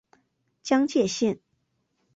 [0.63, 1.39] 江界线